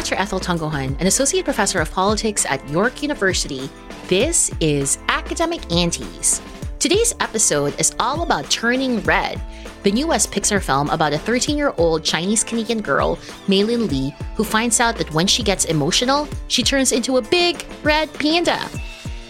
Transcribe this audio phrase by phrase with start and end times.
[0.00, 0.14] Dr.
[0.14, 3.68] Ethel Tungohan, an associate professor of politics at York University.
[4.08, 6.40] This is Academic Aunties.
[6.78, 9.38] Today's episode is all about Turning Red,
[9.82, 13.16] the new West Pixar film about a 13 year old Chinese Canadian girl,
[13.46, 17.62] Meilin Lee, who finds out that when she gets emotional, she turns into a big
[17.82, 18.56] red panda.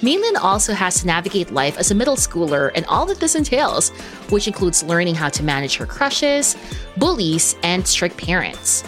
[0.02, 3.88] Meilin also has to navigate life as a middle schooler and all that this entails,
[4.30, 6.56] which includes learning how to manage her crushes,
[6.96, 8.84] bullies, and strict parents.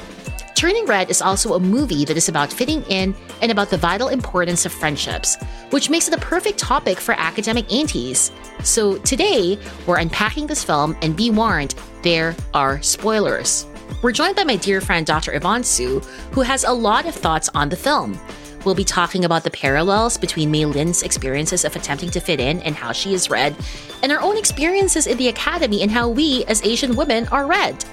[0.63, 4.07] Turning Red is also a movie that is about fitting in and about the vital
[4.07, 5.37] importance of friendships,
[5.71, 8.31] which makes it a perfect topic for academic aunties.
[8.63, 13.67] So today, we're unpacking this film, and be warned, there are spoilers.
[14.05, 15.35] We're joined by my dear friend Dr.
[15.35, 15.99] Yvonne Su,
[16.31, 18.17] who has a lot of thoughts on the film.
[18.65, 22.77] We'll be talking about the parallels between Meilin's experiences of attempting to fit in and
[22.77, 23.57] how she is read,
[24.05, 27.85] and our own experiences in the academy and how we, as Asian women, are read.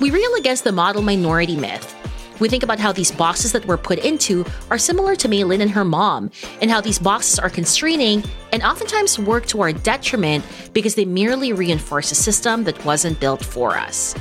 [0.00, 1.94] We reel against the model minority myth
[2.40, 5.70] we think about how these boxes that we're put into are similar to Meilin and
[5.70, 10.94] her mom, and how these boxes are constraining and oftentimes work to our detriment because
[10.94, 14.14] they merely reinforce a system that wasn't built for us.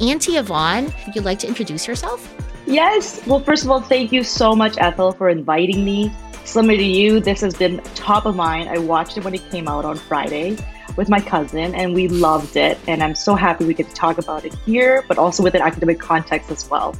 [0.00, 2.34] Auntie Yvonne, would you like to introduce yourself?
[2.66, 3.26] Yes.
[3.26, 6.12] Well, first of all, thank you so much, Ethel, for inviting me.
[6.44, 8.68] Similar to you, this has been top of mind.
[8.68, 10.56] I watched it when it came out on Friday
[10.96, 12.78] with my cousin, and we loved it.
[12.88, 15.62] And I'm so happy we get to talk about it here, but also with an
[15.62, 16.96] academic context as well.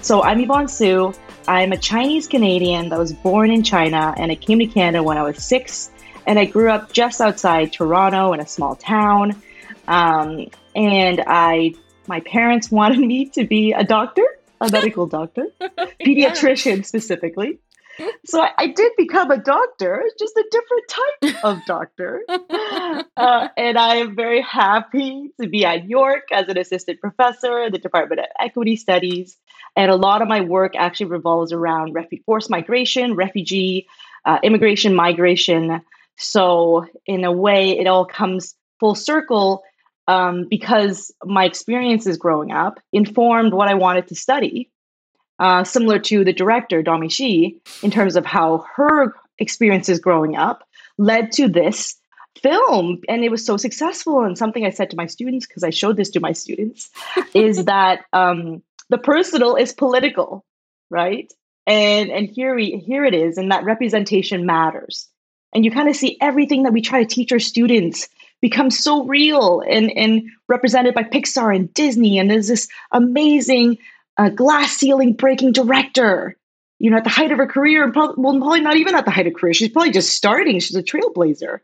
[0.00, 1.12] So I'm Yvonne Su.
[1.48, 5.18] I'm a Chinese Canadian that was born in China and I came to Canada when
[5.18, 5.90] I was six.
[6.26, 9.42] And I grew up just outside Toronto in a small town.
[9.88, 11.74] Um, and I,
[12.06, 14.24] my parents wanted me to be a doctor,
[14.60, 15.46] a medical doctor,
[16.00, 17.58] pediatrician specifically.
[18.26, 22.22] So I, I, did become a doctor, just a different type of doctor.
[22.28, 27.72] Uh, and I am very happy to be at York as an assistant professor in
[27.72, 29.36] the Department of Equity Studies.
[29.76, 33.86] And a lot of my work actually revolves around refu- forced migration, refugee,
[34.24, 35.80] uh, immigration, migration.
[36.16, 39.62] So, in a way, it all comes full circle
[40.08, 44.70] um, because my experiences growing up informed what I wanted to study.
[45.38, 50.66] Uh, similar to the director, Domee Shi, in terms of how her experiences growing up
[50.98, 51.96] led to this
[52.42, 55.70] film and it was so successful and something i said to my students because i
[55.70, 56.88] showed this to my students
[57.34, 60.44] is that um, the personal is political,
[60.90, 61.32] right?
[61.66, 65.08] And and here we here it is, and that representation matters.
[65.54, 68.08] And you kind of see everything that we try to teach our students
[68.40, 72.18] become so real and, and represented by Pixar and Disney.
[72.18, 73.78] And there's this amazing
[74.18, 76.36] uh, glass ceiling breaking director,
[76.78, 79.04] you know, at the height of her career, and probably, well, probably not even at
[79.04, 79.54] the height of career.
[79.54, 80.58] She's probably just starting.
[80.58, 81.60] She's a trailblazer.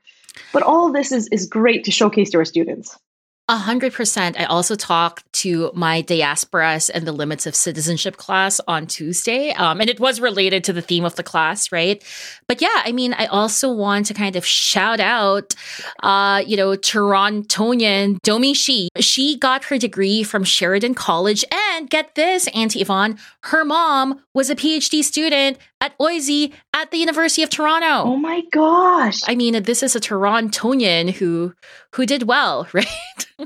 [0.53, 2.99] But all this is, is great to showcase to our students.
[3.47, 4.41] A hundred percent.
[4.41, 9.83] I also talked to my diasporas and the limits of citizenship class on Tuesday, um,
[9.83, 12.03] and it was related to the theme of the class, right?
[12.49, 15.55] But yeah, I mean, I also want to kind of shout out,
[16.03, 18.89] uh, you know, Torontonian Domee Shi.
[18.99, 24.49] She got her degree from Sheridan College, and get this, Auntie Yvonne, her mom was
[24.49, 28.11] a PhD student at OISE at the University of Toronto.
[28.11, 29.21] Oh my gosh!
[29.29, 31.55] I mean, this is a Torontonian who
[31.95, 32.87] who did well, right?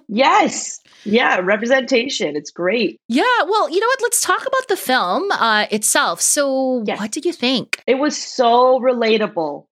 [0.08, 0.80] yes.
[1.04, 2.36] Yeah, representation.
[2.36, 3.00] It's great.
[3.08, 3.42] Yeah.
[3.46, 4.02] Well, you know what?
[4.02, 6.20] Let's talk about the film uh, itself.
[6.20, 6.98] So, yes.
[6.98, 7.82] what did you think?
[7.86, 9.66] It was so relatable.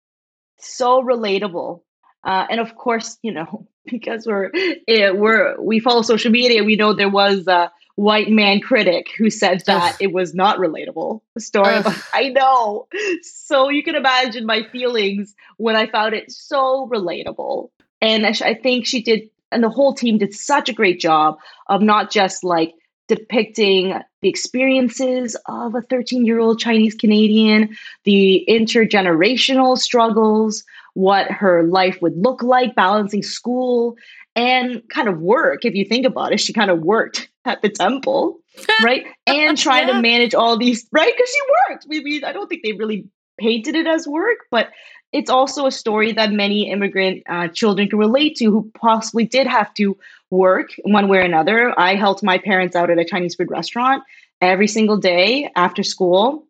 [0.59, 1.83] So relatable.
[2.25, 4.51] Uh, and of course, you know, because we're
[4.89, 9.31] eh, we're we follow social media, we know there was a white man critic who
[9.31, 9.97] said that Ugh.
[10.01, 11.21] it was not relatable.
[11.39, 11.83] Story
[12.15, 12.87] I know.
[13.23, 17.71] So you can imagine my feelings when I found it so relatable.
[18.01, 21.81] And I think she did and the whole team did such a great job of
[21.81, 22.75] not just like
[23.09, 30.65] depicting the experiences of a 13 year old Chinese Canadian, the intergenerational struggles,
[30.95, 33.97] what her life would look like balancing school
[34.35, 35.65] and kind of work.
[35.65, 38.39] If you think about it, she kind of worked at the temple,
[38.83, 39.07] right?
[39.27, 39.95] And trying yeah.
[39.95, 41.13] to manage all these, right?
[41.17, 41.87] Because she worked.
[41.89, 43.07] We, we, I don't think they really
[43.39, 44.71] painted it as work, but
[45.13, 49.47] it's also a story that many immigrant uh, children can relate to who possibly did
[49.47, 49.97] have to
[50.31, 51.79] work one way or another.
[51.79, 54.03] I helped my parents out at a Chinese food restaurant
[54.41, 56.47] every single day after school,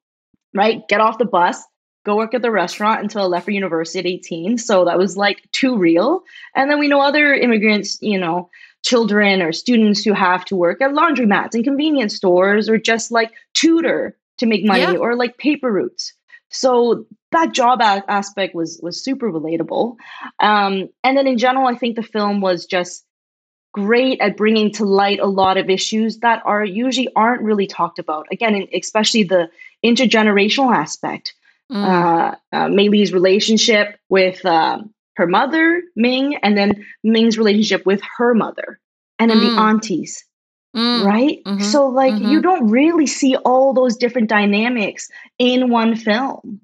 [0.54, 0.86] right?
[0.88, 1.62] Get off the bus,
[2.04, 4.58] go work at the restaurant until I left for university at 18.
[4.58, 6.22] So that was like too real.
[6.54, 8.48] And then we know other immigrants, you know,
[8.84, 13.32] children or students who have to work at laundromats and convenience stores or just like
[13.54, 14.94] tutor to make money yeah.
[14.96, 16.12] or like paper routes.
[16.50, 19.96] So that job a- aspect was was super relatable.
[20.40, 23.04] Um, and then in general, I think the film was just
[23.72, 27.98] great at bringing to light a lot of issues that are usually aren't really talked
[27.98, 28.26] about.
[28.32, 29.50] Again, especially the
[29.84, 31.34] intergenerational aspect.
[31.70, 31.84] Mm.
[31.84, 34.78] Uh, uh, Mei Li's relationship with uh,
[35.16, 38.80] her mother, Ming, and then Ming's relationship with her mother,
[39.18, 39.54] and then mm.
[39.54, 40.24] the aunties.
[40.76, 41.04] Mm.
[41.04, 41.38] Right?
[41.44, 41.62] Mm-hmm.
[41.62, 42.28] So, like, mm-hmm.
[42.28, 45.08] you don't really see all those different dynamics
[45.38, 46.60] in one film,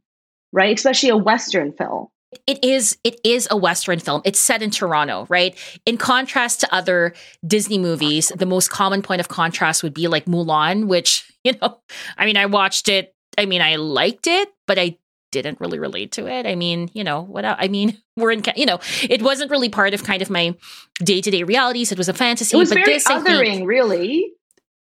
[0.52, 0.76] right?
[0.76, 2.08] Especially a Western film
[2.46, 6.74] it is it is a western film it's set in toronto right in contrast to
[6.74, 7.12] other
[7.46, 11.78] disney movies the most common point of contrast would be like mulan which you know
[12.16, 14.96] i mean i watched it i mean i liked it but i
[15.32, 18.66] didn't really relate to it i mean you know what i mean we're in you
[18.66, 20.54] know it wasn't really part of kind of my
[21.02, 24.32] day-to-day realities it was a fantasy it was but very this, othering think, really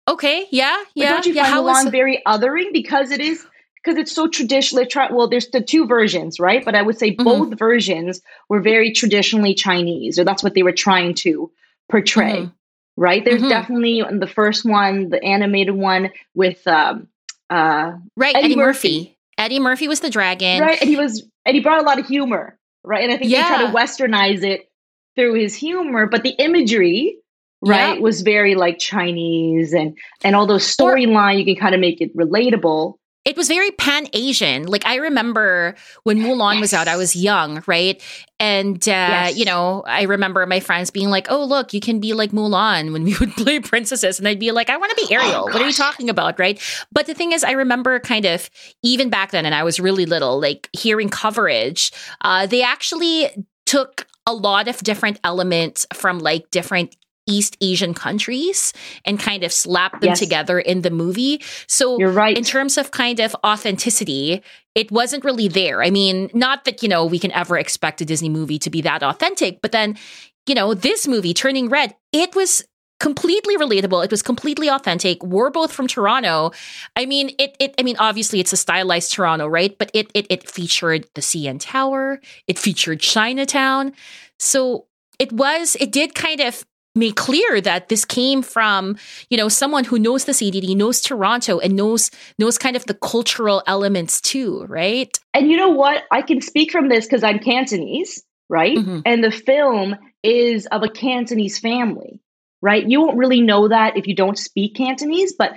[0.09, 3.47] okay yeah yeah but don't you yeah, find Mulan very othering because it is
[3.77, 7.25] because it's so traditionally well there's the two versions right but i would say mm-hmm.
[7.25, 11.51] both versions were very traditionally chinese or that's what they were trying to
[11.91, 12.51] portray mm-hmm.
[13.01, 13.51] right there's mm-hmm.
[13.51, 17.07] definitely the first one the animated one with um
[17.51, 18.99] uh right eddie, eddie murphy.
[18.99, 19.18] murphy.
[19.39, 22.07] Eddie murphy was the dragon right and he was and he brought a lot of
[22.07, 23.43] humor right and i think yeah.
[23.43, 24.71] they try to westernize it
[25.17, 27.17] through his humor but the imagery
[27.63, 28.01] right yeah.
[28.01, 32.15] was very like chinese and and all those storyline you can kind of make it
[32.17, 32.95] relatable
[33.25, 34.67] it was very pan Asian.
[34.67, 35.75] Like I remember
[36.05, 36.61] when Mulan yes.
[36.61, 38.03] was out, I was young, right?
[38.41, 39.37] And uh, yes.
[39.37, 42.93] you know, I remember my friends being like, "Oh, look, you can be like Mulan."
[42.93, 45.45] When we would play princesses, and I'd be like, "I want to be oh, Ariel."
[45.49, 46.61] Oh, what are you talking about, right?
[46.93, 48.49] But the thing is, I remember kind of
[48.83, 51.93] even back then, and I was really little, like hearing coverage.
[52.23, 53.29] Uh, they actually
[53.67, 56.97] took a lot of different elements from like different
[57.29, 58.73] East Asian countries
[59.05, 60.19] and kind of slap them yes.
[60.19, 61.43] together in the movie.
[61.67, 62.37] So you're right.
[62.37, 64.43] In terms of kind of authenticity,
[64.75, 65.83] it wasn't really there.
[65.83, 68.81] I mean, not that, you know, we can ever expect a Disney movie to be
[68.83, 69.97] that authentic, but then,
[70.47, 72.65] you know, this movie, Turning Red, it was
[73.01, 74.05] completely relatable.
[74.05, 75.23] It was completely authentic.
[75.23, 76.53] We're both from Toronto.
[76.97, 79.77] I mean, it, it I mean, obviously it's a stylized Toronto, right?
[79.79, 83.93] But it it it featured the CN Tower, it featured Chinatown.
[84.39, 84.87] So
[85.19, 88.97] it was, it did kind of made clear that this came from
[89.31, 92.95] you know someone who knows the CDD, knows Toronto, and knows knows kind of the
[92.95, 95.19] cultural elements too, right?
[95.35, 96.05] And you know what?
[96.11, 98.77] I can speak from this because I'm Cantonese, right?
[98.77, 99.01] Mm-hmm.
[99.05, 102.21] And the film is of a Cantonese family,
[102.61, 102.89] right?
[102.89, 105.53] You won't really know that if you don't speak Cantonese, but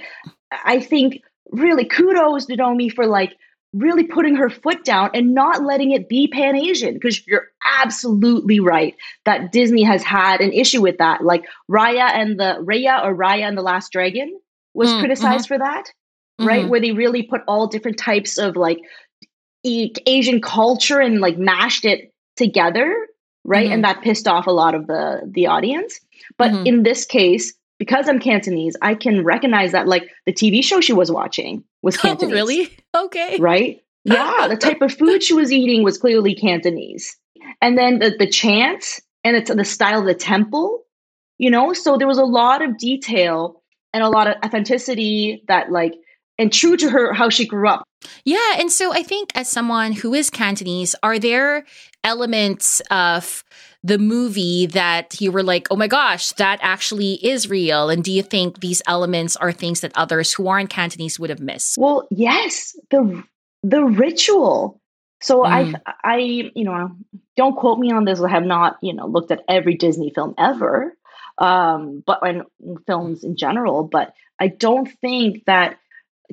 [0.51, 3.35] I think really kudos to Domee for like
[3.73, 7.47] really putting her foot down and not letting it be pan Asian because you're
[7.81, 8.95] absolutely right
[9.25, 11.23] that Disney has had an issue with that.
[11.23, 14.37] Like Raya and the Raya or Raya and the Last Dragon
[14.73, 15.55] was mm, criticized mm-hmm.
[15.55, 15.91] for that,
[16.39, 16.61] right?
[16.61, 16.69] Mm-hmm.
[16.69, 18.79] Where they really put all different types of like
[19.63, 22.93] Asian culture and like mashed it together,
[23.45, 23.65] right?
[23.65, 23.73] Mm-hmm.
[23.73, 25.99] And that pissed off a lot of the the audience.
[26.37, 26.65] But mm-hmm.
[26.65, 30.93] in this case, because I'm Cantonese, I can recognize that like the TV show she
[30.93, 32.31] was watching was oh, Cantonese.
[32.31, 32.77] Oh, really?
[32.95, 33.37] Okay.
[33.39, 33.81] Right?
[34.03, 37.17] Yeah, the type of food she was eating was clearly Cantonese.
[37.59, 40.83] And then the, the chants and it's the style of the temple,
[41.39, 41.73] you know?
[41.73, 43.63] So there was a lot of detail
[43.93, 45.95] and a lot of authenticity that like
[46.37, 47.83] and true to her how she grew up.
[48.25, 51.65] Yeah, and so I think as someone who is Cantonese, are there
[52.03, 53.43] elements of
[53.83, 57.89] the movie that you were like, oh my gosh, that actually is real?
[57.89, 61.39] And do you think these elements are things that others who aren't Cantonese would have
[61.39, 61.77] missed?
[61.77, 63.23] Well, yes, the
[63.63, 64.81] the ritual.
[65.21, 65.75] So mm.
[65.83, 66.91] I I you know
[67.37, 68.21] don't quote me on this.
[68.21, 70.95] I have not you know looked at every Disney film ever,
[71.37, 72.43] um, but and
[72.85, 73.83] films in general.
[73.83, 75.77] But I don't think that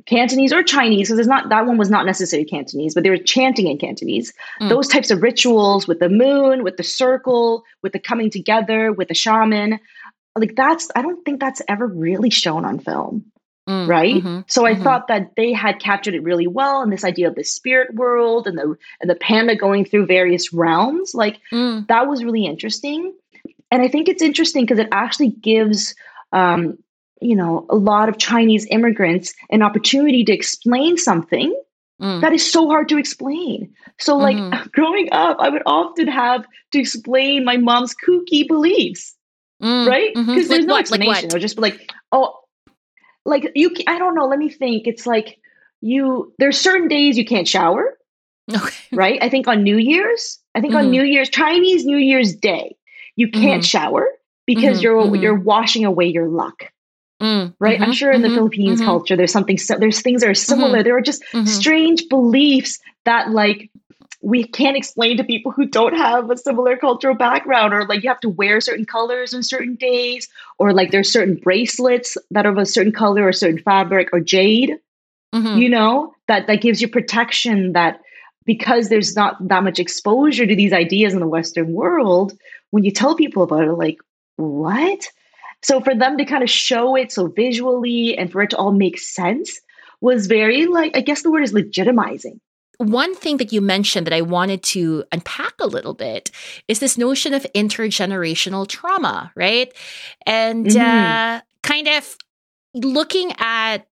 [0.05, 3.17] Cantonese or Chinese, because it's not that one was not necessarily Cantonese, but they were
[3.17, 4.33] chanting in Cantonese.
[4.61, 4.69] Mm.
[4.69, 9.07] Those types of rituals with the moon, with the circle, with the coming together, with
[9.07, 9.79] the shaman,
[10.35, 13.25] like that's I don't think that's ever really shown on film.
[13.67, 14.81] Mm, right mm-hmm, so i mm-hmm.
[14.81, 18.47] thought that they had captured it really well and this idea of the spirit world
[18.47, 21.85] and the and the panda going through various realms like mm.
[21.87, 23.13] that was really interesting
[23.69, 25.93] and i think it's interesting because it actually gives
[26.31, 26.79] um,
[27.21, 31.53] you know, a lot of Chinese immigrants an opportunity to explain something
[32.01, 32.21] mm.
[32.21, 33.73] that is so hard to explain.
[33.99, 34.67] So, like mm-hmm.
[34.73, 39.15] growing up, I would often have to explain my mom's kooky beliefs,
[39.61, 39.87] mm.
[39.87, 40.13] right?
[40.13, 40.35] Because mm-hmm.
[40.35, 40.79] there's like no what?
[40.81, 41.13] explanation.
[41.13, 42.39] Like I would just be like, oh,
[43.25, 44.27] like you, I don't know.
[44.27, 44.87] Let me think.
[44.87, 45.39] It's like
[45.81, 47.95] you, there's certain days you can't shower.
[48.51, 48.75] Okay.
[48.91, 49.19] Right.
[49.21, 50.85] I think on New Year's, I think mm-hmm.
[50.85, 52.75] on New Year's, Chinese New Year's Day,
[53.15, 53.61] you can't mm-hmm.
[53.61, 54.07] shower
[54.47, 55.13] because mm-hmm.
[55.13, 56.63] you're, you're washing away your luck.
[57.21, 57.75] Mm, right?
[57.75, 58.85] Mm-hmm, I'm sure in the mm-hmm, Philippines mm-hmm.
[58.85, 60.77] culture, there's something, so, there's things that are similar.
[60.77, 60.83] Mm-hmm.
[60.83, 61.45] There are just mm-hmm.
[61.45, 63.69] strange beliefs that, like,
[64.21, 68.09] we can't explain to people who don't have a similar cultural background or like you
[68.09, 72.51] have to wear certain colors on certain days or like there's certain bracelets that are
[72.51, 74.77] of a certain color or certain fabric or jade
[75.31, 78.01] you know that that gives you protection that
[78.45, 82.37] because there's not that much exposure to these ideas in the western world
[82.71, 83.99] when you tell people about it like
[84.37, 85.07] what
[85.63, 88.71] so for them to kind of show it so visually and for it to all
[88.71, 89.59] make sense
[90.01, 92.39] was very like i guess the word is legitimizing
[92.79, 96.31] one thing that you mentioned that I wanted to unpack a little bit
[96.69, 99.73] is this notion of intergenerational trauma, right?
[100.25, 100.79] And mm-hmm.
[100.79, 102.15] uh, kind of
[102.73, 103.88] looking at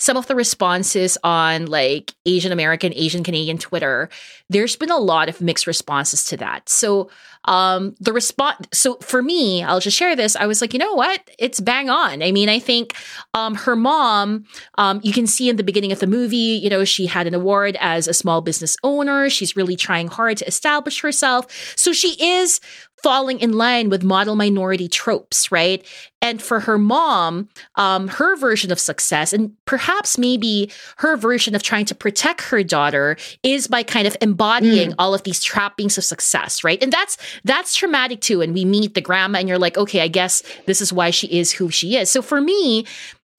[0.00, 4.08] some of the responses on like Asian American, Asian Canadian Twitter,
[4.48, 6.68] there's been a lot of mixed responses to that.
[6.68, 7.10] So
[7.46, 10.92] um the response so for me i'll just share this i was like you know
[10.92, 11.22] what?
[11.38, 12.22] It's bang on.
[12.22, 12.94] I mean i think
[13.32, 14.44] um her mom
[14.76, 17.32] um you can see in the beginning of the movie you know she had an
[17.32, 19.30] award as a small business owner.
[19.30, 21.46] She's really trying hard to establish herself.
[21.76, 22.60] So she is
[23.02, 25.86] falling in line with model minority tropes, right?
[26.22, 31.62] And for her mom, um, her version of success, and perhaps maybe her version of
[31.62, 34.94] trying to protect her daughter, is by kind of embodying mm.
[34.98, 36.82] all of these trappings of success, right?
[36.82, 38.42] And that's that's traumatic too.
[38.42, 41.26] And we meet the grandma, and you're like, okay, I guess this is why she
[41.28, 42.10] is who she is.
[42.10, 42.86] So for me,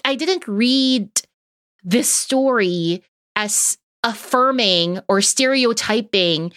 [0.03, 1.10] I didn't read
[1.84, 3.03] this story
[3.36, 6.51] as affirming or stereotyping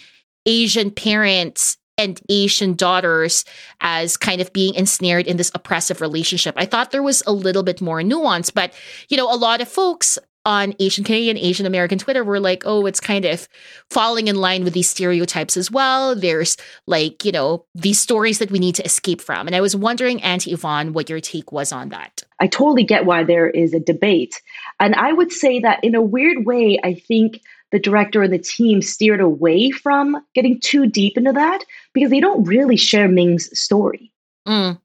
[0.45, 3.45] Asian parents and Asian daughters
[3.81, 6.55] as kind of being ensnared in this oppressive relationship.
[6.57, 8.73] I thought there was a little bit more nuance, but
[9.09, 12.85] you know, a lot of folks on Asian Canadian, Asian American Twitter were like, oh,
[12.85, 13.47] it's kind of
[13.89, 16.15] falling in line with these stereotypes as well.
[16.15, 19.47] There's like, you know, these stories that we need to escape from.
[19.47, 22.23] And I was wondering, Auntie Yvonne, what your take was on that.
[22.39, 24.39] I totally get why there is a debate.
[24.79, 28.37] And I would say that in a weird way, I think the director and the
[28.37, 31.63] team steered away from getting too deep into that
[31.95, 34.11] because they don't really share Ming's story.
[34.47, 34.79] Mm.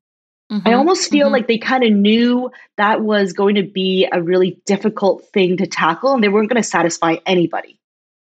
[0.50, 1.34] Mm-hmm, I almost feel mm-hmm.
[1.34, 5.66] like they kind of knew that was going to be a really difficult thing to
[5.66, 7.78] tackle and they weren't going to satisfy anybody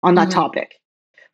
[0.03, 0.38] on that mm-hmm.
[0.38, 0.81] topic.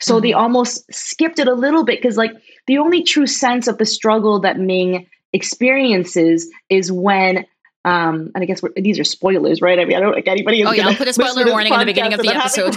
[0.00, 0.40] So they mm-hmm.
[0.40, 2.33] almost skipped it a little bit because, like,
[2.66, 7.45] the only true sense of the struggle that Ming experiences is when
[7.85, 9.78] um, and I guess these are spoilers, right?
[9.78, 10.62] I mean, I don't like anybody.
[10.64, 12.76] Oh yeah, I'll put a spoiler warning in the beginning of the episode.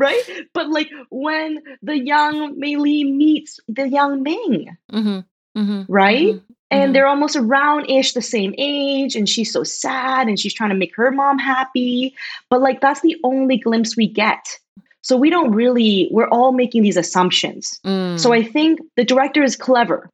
[0.00, 0.22] Right?
[0.52, 5.20] But like when the young Mei Li meets the young Ming, mm-hmm.
[5.56, 5.92] Mm-hmm.
[5.92, 6.34] right?
[6.34, 6.52] Mm-hmm.
[6.72, 6.92] And mm-hmm.
[6.92, 10.76] they're almost around ish the same age, and she's so sad and she's trying to
[10.76, 12.14] make her mom happy.
[12.48, 14.58] But like that's the only glimpse we get.
[15.02, 17.80] So we don't really, we're all making these assumptions.
[17.84, 18.20] Mm.
[18.20, 20.10] So I think the director is clever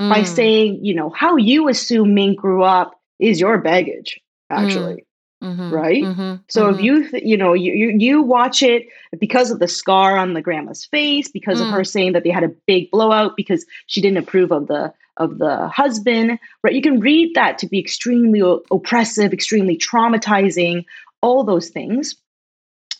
[0.00, 0.08] mm.
[0.08, 4.18] by saying, you know, how you assume Ming grew up is your baggage,
[4.50, 4.94] actually.
[4.94, 5.04] Mm.
[5.42, 6.74] Mm-hmm, right mm-hmm, so mm-hmm.
[6.78, 8.86] if you th- you know you, you, you watch it
[9.18, 11.62] because of the scar on the grandma's face because mm.
[11.62, 11.86] of her mm.
[11.86, 15.66] saying that they had a big blowout because she didn't approve of the of the
[15.66, 20.84] husband right you can read that to be extremely o- oppressive extremely traumatizing
[21.22, 22.14] all those things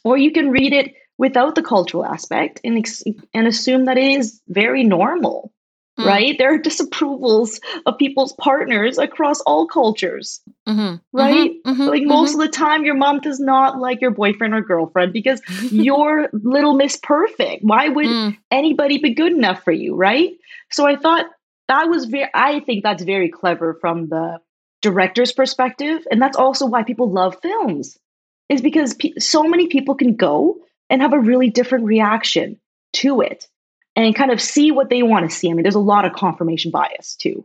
[0.02, 4.18] or you can read it without the cultural aspect and ex- and assume that it
[4.18, 5.52] is very normal
[6.00, 6.06] Mm.
[6.06, 6.38] Right?
[6.38, 10.40] There are disapprovals of people's partners across all cultures.
[10.66, 10.96] Mm-hmm.
[11.12, 11.50] Right?
[11.50, 11.70] Mm-hmm.
[11.70, 11.82] mm-hmm.
[11.82, 12.40] Like most mm-hmm.
[12.40, 16.74] of the time, your mom does not like your boyfriend or girlfriend because you're little
[16.74, 17.62] miss perfect.
[17.62, 18.38] Why would mm.
[18.50, 19.94] anybody be good enough for you?
[19.94, 20.30] Right?
[20.70, 21.26] So I thought
[21.68, 24.38] that was very, I think that's very clever from the
[24.80, 26.06] director's perspective.
[26.10, 27.98] And that's also why people love films,
[28.48, 30.56] is because pe- so many people can go
[30.90, 32.58] and have a really different reaction
[32.94, 33.46] to it
[33.96, 35.50] and kind of see what they want to see.
[35.50, 37.44] I mean, there's a lot of confirmation bias too.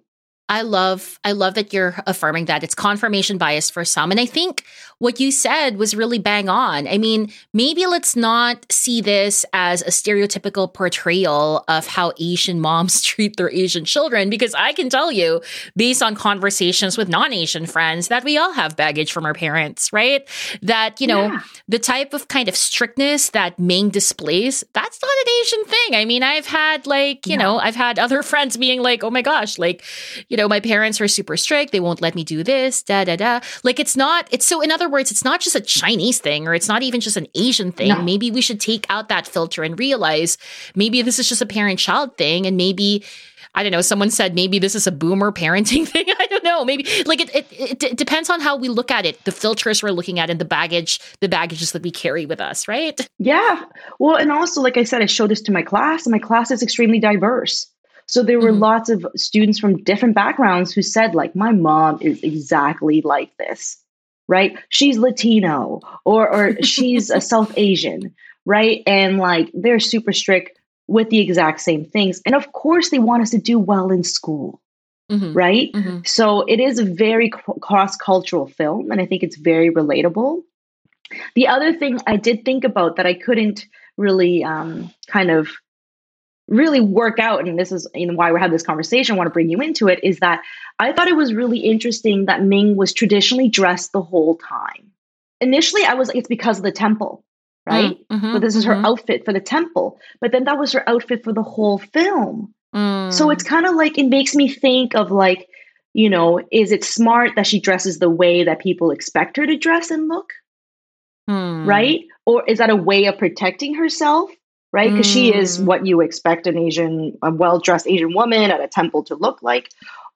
[0.49, 4.25] I love I love that you're affirming that it's confirmation bias for some and I
[4.25, 4.63] think
[4.99, 6.87] what you said was really bang on.
[6.87, 13.01] I mean, maybe let's not see this as a stereotypical portrayal of how Asian moms
[13.03, 15.41] treat their Asian children because I can tell you
[15.75, 20.27] based on conversations with non-Asian friends that we all have baggage from our parents, right?
[20.63, 21.41] That, you know, yeah.
[21.67, 25.95] the type of kind of strictness that Ming displays, that's not an Asian thing.
[25.95, 27.43] I mean, I've had like, you no.
[27.43, 29.83] know, I've had other friends being like, "Oh my gosh, like,
[30.29, 31.71] you you know, my parents are super strict.
[31.71, 33.39] They won't let me do this, da, da, da.
[33.63, 36.53] Like, it's not, it's so, in other words, it's not just a Chinese thing or
[36.53, 37.87] it's not even just an Asian thing.
[37.87, 38.03] No.
[38.03, 40.37] Maybe we should take out that filter and realize
[40.75, 42.45] maybe this is just a parent child thing.
[42.45, 43.03] And maybe,
[43.55, 46.05] I don't know, someone said maybe this is a boomer parenting thing.
[46.07, 46.63] I don't know.
[46.63, 49.81] Maybe like it, it, it, it depends on how we look at it, the filters
[49.81, 53.09] we're looking at and the baggage, the baggages that we carry with us, right?
[53.17, 53.63] Yeah.
[53.97, 56.51] Well, and also, like I said, I showed this to my class, and my class
[56.51, 57.65] is extremely diverse.
[58.07, 58.59] So there were mm-hmm.
[58.59, 63.77] lots of students from different backgrounds who said, like, my mom is exactly like this,
[64.27, 64.57] right?
[64.69, 68.81] She's Latino or or she's a South Asian, right?
[68.87, 72.21] And like they're super strict with the exact same things.
[72.25, 74.61] And of course, they want us to do well in school.
[75.11, 75.33] Mm-hmm.
[75.33, 75.71] Right.
[75.71, 75.99] Mm-hmm.
[76.05, 77.29] So it is a very
[77.61, 78.91] cross cultural film.
[78.91, 80.41] And I think it's very relatable.
[81.35, 85.49] The other thing I did think about that I couldn't really um, kind of
[86.47, 89.27] really work out, and this is you know, why we had this conversation, I want
[89.27, 90.41] to bring you into it, is that
[90.79, 94.91] I thought it was really interesting that Ming was traditionally dressed the whole time.
[95.41, 97.23] Initially, I was it's because of the temple,
[97.65, 97.97] right?
[98.09, 98.85] Mm, mm-hmm, so this is her mm-hmm.
[98.85, 102.53] outfit for the temple, but then that was her outfit for the whole film.
[102.75, 103.13] Mm.
[103.13, 105.47] So it's kind of like it makes me think of like,
[105.93, 109.57] you know, is it smart that she dresses the way that people expect her to
[109.57, 110.31] dress and look?
[111.29, 111.67] Mm.
[111.67, 112.05] Right?
[112.25, 114.31] Or is that a way of protecting herself?
[114.77, 114.91] Right?
[114.91, 115.13] Because mm.
[115.13, 115.65] she is hmm.
[115.65, 119.41] what you expect an Asian, a well dressed Asian woman at a temple to look
[119.41, 119.69] like.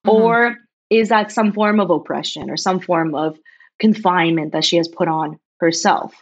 [0.06, 0.10] Mm-hmm.
[0.12, 0.58] Or
[0.92, 3.40] is that some form of oppression or some form of
[3.80, 6.14] confinement that she has put on herself?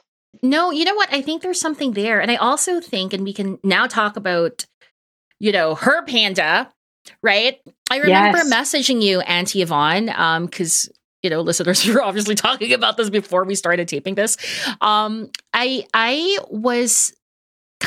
[0.42, 1.12] No, you know what?
[1.12, 2.22] I think there's something there.
[2.22, 4.66] And I also think, and we can now talk about
[5.40, 6.72] you know, her panda,
[7.24, 7.60] right?
[7.90, 8.54] I remember yes.
[8.54, 10.90] messaging you, Auntie Yvonne, um, because
[11.24, 14.38] you know, listeners were obviously talking about this before we started taping this.
[14.82, 17.14] Um, I I was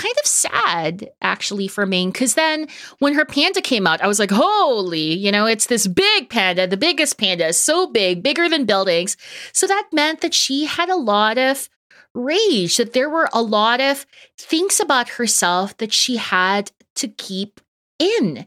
[0.03, 2.67] kind of sad actually for Ming because then
[2.99, 6.67] when her panda came out, I was like, holy, you know, it's this big panda,
[6.67, 9.17] the biggest panda, so big, bigger than buildings.
[9.53, 11.69] So that meant that she had a lot of
[12.15, 14.07] rage, that there were a lot of
[14.37, 17.61] things about herself that she had to keep
[17.99, 18.47] in.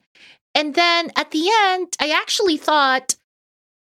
[0.53, 3.15] And then at the end, I actually thought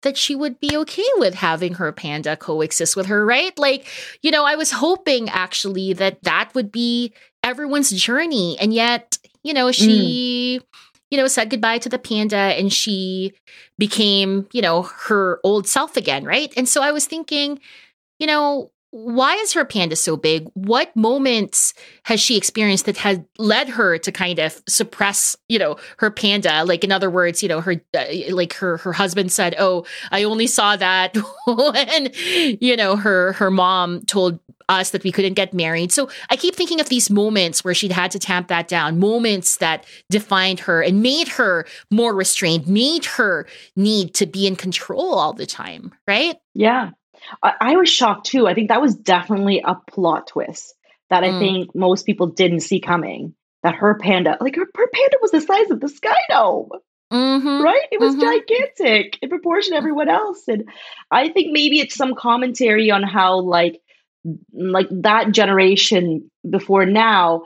[0.02, 3.56] that she would be okay with having her panda coexist with her, right?
[3.58, 3.86] Like,
[4.22, 7.12] you know, I was hoping actually that that would be
[7.48, 8.56] everyone's journey.
[8.60, 10.60] And yet, you know, she.
[10.60, 10.66] Mm.
[11.10, 13.32] You know, said goodbye to the panda and she
[13.78, 16.52] became, you know, her old self again, right?
[16.54, 17.60] And so I was thinking,
[18.18, 20.48] you know, why is her panda so big?
[20.54, 25.76] What moments has she experienced that had led her to kind of suppress, you know,
[25.98, 26.64] her panda?
[26.64, 30.24] Like in other words, you know, her uh, like her her husband said, "Oh, I
[30.24, 31.16] only saw that
[31.46, 32.10] when
[32.60, 36.54] you know her her mom told us that we couldn't get married." So I keep
[36.54, 40.80] thinking of these moments where she'd had to tamp that down, moments that defined her
[40.80, 43.46] and made her more restrained, made her
[43.76, 46.36] need to be in control all the time, right?
[46.54, 46.90] Yeah.
[47.42, 48.46] I, I was shocked too.
[48.46, 50.74] I think that was definitely a plot twist
[51.10, 51.38] that I mm.
[51.38, 53.34] think most people didn't see coming.
[53.64, 56.68] That her panda, like her, her panda was the size of the sky dome.
[57.12, 57.62] Mm-hmm.
[57.62, 57.86] Right?
[57.90, 58.20] It was mm-hmm.
[58.20, 60.46] gigantic in proportion to everyone else.
[60.46, 60.68] And
[61.10, 63.80] I think maybe it's some commentary on how like
[64.52, 67.42] like that generation before now,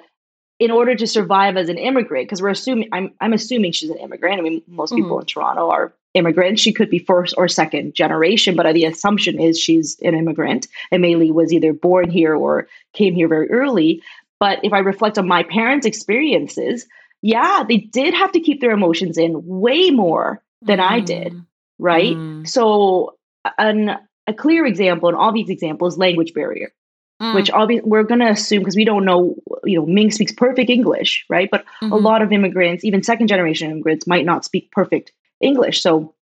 [0.59, 3.99] in order to survive as an immigrant, because we're assuming I'm I'm assuming she's an
[3.99, 4.39] immigrant.
[4.39, 5.21] I mean, most people mm-hmm.
[5.21, 6.59] in Toronto are immigrant.
[6.59, 10.69] She could be first or second generation, but the assumption is she's an immigrant.
[10.91, 14.03] And Mei Lee was either born here or came here very early.
[14.39, 16.87] But if I reflect on my parents' experiences,
[17.23, 20.91] yeah, they did have to keep their emotions in way more than mm.
[20.91, 21.35] I did,
[21.79, 22.17] right?
[22.17, 22.49] Mm.
[22.49, 23.17] So,
[23.59, 23.97] an,
[24.27, 26.73] a clear example in all these examples, language barrier.
[27.21, 27.37] Mm.
[27.37, 30.69] Which obviously we're going to assume because we don't know, you know, Ming speaks perfect
[30.69, 31.49] English, right?
[31.49, 31.93] But mm-hmm.
[31.93, 35.83] a lot of immigrants, even second generation immigrants, might not speak perfect English.
[35.83, 36.15] So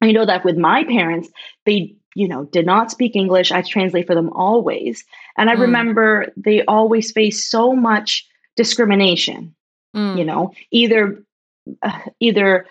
[0.00, 1.28] I know that with my parents,
[1.66, 3.52] they, you know, did not speak English.
[3.52, 5.04] I translate for them always.
[5.36, 5.60] And I mm.
[5.60, 9.54] remember they always faced so much discrimination,
[9.94, 10.18] mm.
[10.18, 11.22] you know, either,
[11.82, 12.66] uh, either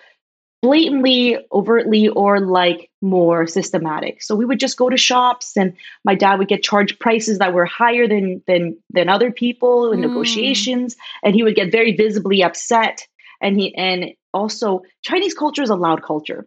[0.62, 4.22] blatantly, overtly, or like more systematic.
[4.22, 7.54] So we would just go to shops and my dad would get charged prices that
[7.54, 10.08] were higher than than than other people in mm.
[10.08, 10.96] negotiations.
[11.22, 13.06] And he would get very visibly upset.
[13.40, 16.46] And he and also Chinese culture is a loud culture,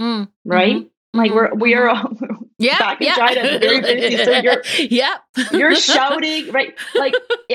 [0.00, 0.76] mm, right?
[0.76, 2.44] Mm-hmm, like we're we are mm-hmm.
[2.58, 3.14] yeah, back in yeah.
[3.14, 4.24] China, very busy.
[4.24, 5.16] So you're yeah,
[5.52, 6.74] you're shouting right.
[6.94, 7.14] Like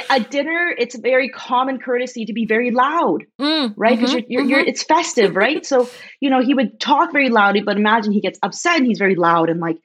[0.09, 3.97] at dinner, it's very common courtesy to be very loud, mm, right?
[3.97, 4.69] Because mm-hmm, you're, you're, you're, mm-hmm.
[4.69, 5.65] it's festive, right?
[5.65, 5.89] So
[6.21, 9.15] you know he would talk very loudly, but imagine he gets upset and he's very
[9.15, 9.77] loud, and like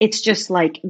[0.00, 0.82] it's just like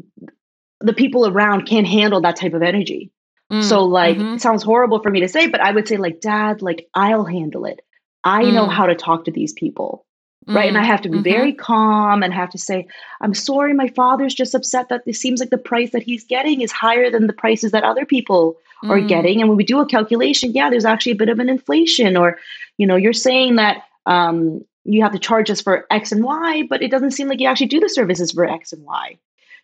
[0.81, 3.13] the people around can't handle that type of energy.
[3.53, 4.35] Mm, so like mm-hmm.
[4.35, 7.25] it sounds horrible for me to say, but I would say like dad, like I'll
[7.25, 7.81] handle it.
[8.25, 8.53] I mm.
[8.55, 10.05] know how to talk to these people.
[10.49, 10.57] Mm.
[10.57, 10.69] Right.
[10.69, 10.87] And I mm.
[10.87, 11.25] have to be mm-hmm.
[11.25, 12.87] very calm and have to say,
[13.21, 16.61] I'm sorry, my father's just upset that it seems like the price that he's getting
[16.61, 18.91] is higher than the prices that other people mm.
[18.91, 19.41] are getting.
[19.41, 22.17] And when we do a calculation, yeah, there's actually a bit of an inflation.
[22.17, 22.39] Or,
[22.77, 26.65] you know, you're saying that um, you have to charge us for X and Y,
[26.69, 29.19] but it doesn't seem like you actually do the services for X and Y.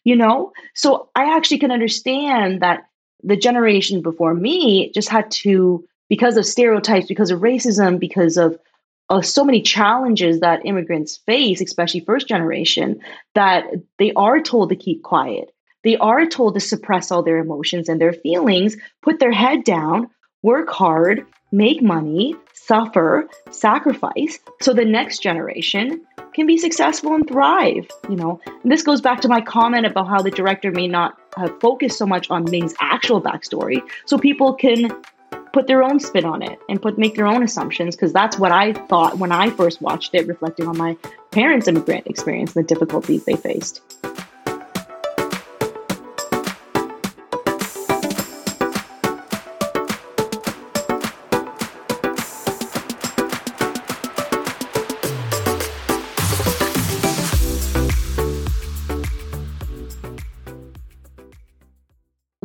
[0.04, 0.52] You know?
[0.74, 2.84] So I actually can understand that
[3.24, 8.58] the generation before me just had to because of stereotypes, because of racism, because of
[9.10, 13.00] uh, so many challenges that immigrants face, especially first generation,
[13.34, 13.64] that
[13.98, 15.52] they are told to keep quiet.
[15.84, 20.10] they are told to suppress all their emotions and their feelings, put their head down,
[20.42, 26.00] work hard, make money, suffer, sacrifice, so the next generation
[26.34, 27.86] can be successful and thrive.
[28.10, 31.16] You know, and this goes back to my comment about how the director may not
[31.36, 34.90] have focused so much on Ming's actual backstory, so people can
[35.58, 38.52] put their own spin on it and put make their own assumptions because that's what
[38.52, 40.96] I thought when I first watched it, reflecting on my
[41.32, 43.82] parents' immigrant experience and the difficulties they faced.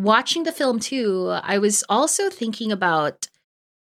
[0.03, 3.27] Watching the film too, I was also thinking about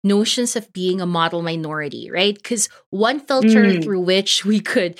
[0.03, 2.35] notions of being a model minority, right?
[2.35, 3.83] Because one filter mm.
[3.83, 4.97] through which we could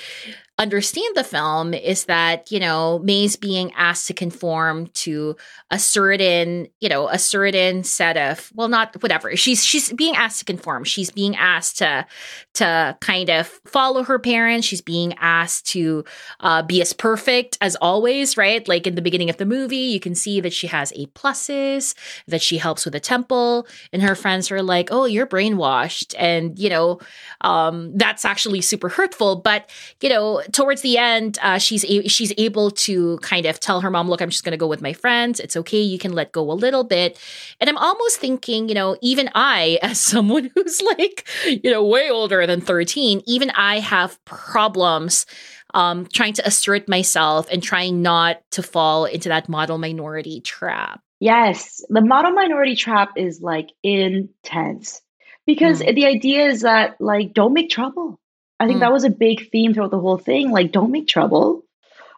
[0.60, 5.34] understand the film is that you know Mei's being asked to conform to
[5.70, 9.34] a certain you know a certain set of well not whatever.
[9.36, 10.84] She's she's being asked to conform.
[10.84, 12.06] She's being asked to
[12.54, 14.66] to kind of follow her parents.
[14.66, 16.04] She's being asked to
[16.40, 18.68] uh, be as perfect as always right?
[18.68, 21.94] Like in the beginning of the movie you can see that she has a pluses
[22.28, 26.14] that she helps with the temple and her friends are like oh you're brainwashed.
[26.18, 27.00] And you know
[27.40, 29.36] um, that's actually super hurtful.
[29.36, 29.70] But
[30.02, 33.90] you know towards the end, uh, she's a- she's able to kind of tell her
[33.90, 35.40] mom, "Look, I'm just going to go with my friends.
[35.40, 35.80] It's okay.
[35.80, 37.18] You can let go a little bit."
[37.60, 42.10] And I'm almost thinking, you know, even I, as someone who's like, you know, way
[42.10, 45.26] older than 13, even I have problems
[45.74, 51.00] um, trying to assert myself and trying not to fall into that model minority trap.
[51.20, 55.02] Yes, the model minority trap is like intense
[55.46, 55.94] because mm.
[55.94, 58.18] the idea is that like don't make trouble
[58.60, 58.80] I think mm.
[58.80, 60.50] that was a big theme throughout the whole thing.
[60.50, 61.64] Like, don't make trouble,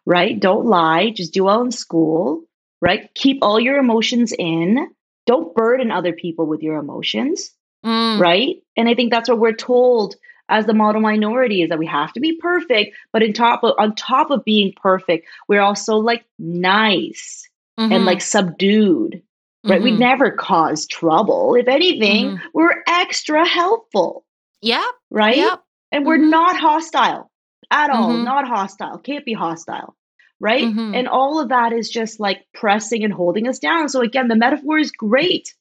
[0.04, 0.38] right?
[0.38, 1.10] Don't lie.
[1.10, 2.42] Just do well in school,
[2.80, 3.08] right?
[3.14, 4.90] Keep all your emotions in.
[5.24, 7.52] Don't burden other people with your emotions,
[7.86, 8.18] mm.
[8.18, 8.56] right?
[8.76, 10.16] And I think that's what we're told
[10.48, 13.74] as the model minority is that we have to be perfect, but in top of,
[13.78, 17.92] on top of being perfect, we're also like nice mm-hmm.
[17.92, 19.22] and like subdued,
[19.64, 19.76] right?
[19.76, 19.84] Mm-hmm.
[19.84, 21.54] We never cause trouble.
[21.54, 22.46] If anything, mm-hmm.
[22.52, 24.24] we're extra helpful.
[24.60, 24.84] Yeah.
[25.08, 25.36] Right?
[25.36, 26.30] Yep and we're mm-hmm.
[26.30, 27.30] not hostile
[27.70, 28.24] at all mm-hmm.
[28.24, 29.94] not hostile can't be hostile
[30.40, 30.94] right mm-hmm.
[30.94, 34.34] and all of that is just like pressing and holding us down so again the
[34.34, 35.54] metaphor is great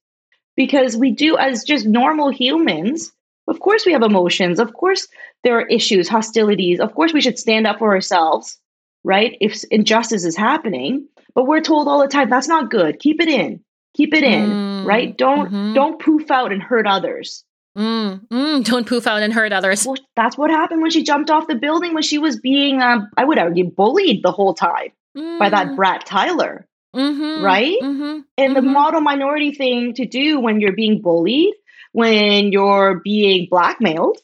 [0.55, 3.11] because we do as just normal humans
[3.47, 5.07] of course we have emotions of course
[5.43, 8.57] there are issues hostilities of course we should stand up for ourselves
[9.03, 13.21] right if injustice is happening but we're told all the time that's not good keep
[13.21, 13.63] it in
[13.93, 14.85] keep it in mm.
[14.85, 15.73] right don't mm-hmm.
[15.73, 17.43] don't poof out and hurt others
[17.77, 19.85] Mm, mm, don't poof out and hurt others.
[19.85, 23.09] Well, that's what happened when she jumped off the building when she was being, um,
[23.15, 25.39] I would argue, bullied the whole time mm.
[25.39, 25.75] by that mm.
[25.75, 26.67] brat Tyler.
[26.95, 27.77] Mm-hmm, right?
[27.81, 28.73] Mm-hmm, and the mm-hmm.
[28.73, 31.53] model minority thing to do when you're being bullied,
[31.93, 34.17] when you're being blackmailed,